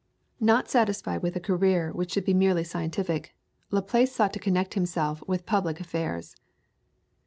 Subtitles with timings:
[0.39, 3.35] Not satisfied with a career which should be merely scientific,
[3.69, 6.35] Laplace sought to connect himself with public affairs.